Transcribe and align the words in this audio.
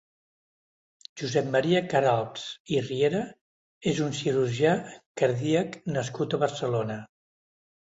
Josep 1.21 1.51
Maria 1.55 1.81
Caralps 1.91 2.45
i 2.77 2.79
Riera 2.87 3.21
és 3.93 4.01
un 4.07 4.17
cirurgià 4.23 4.73
cardíac 5.23 5.81
nascut 6.01 6.37
a 6.37 6.43
Barcelona. 6.49 7.01